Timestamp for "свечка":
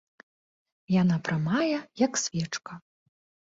2.25-2.83